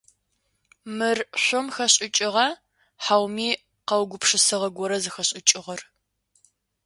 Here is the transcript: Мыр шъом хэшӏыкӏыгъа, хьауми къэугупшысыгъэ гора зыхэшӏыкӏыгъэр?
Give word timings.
Мыр 0.97 1.17
шъом 1.43 1.67
хэшӏыкӏыгъа, 1.75 2.47
хьауми 3.03 3.49
къэугупшысыгъэ 3.87 4.69
гора 4.77 4.97
зыхэшӏыкӏыгъэр? 5.03 5.81